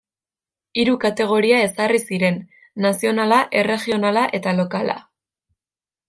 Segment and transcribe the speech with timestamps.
[0.83, 2.39] Hiru kategoria ezarri ziren:
[2.87, 4.97] nazionala, erregionala eta lokala.